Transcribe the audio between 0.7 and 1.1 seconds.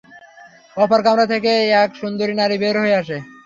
অপর